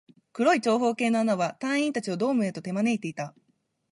[0.33, 3.35] 黒い長方形の穴は、隊員達をドームへと手招いていた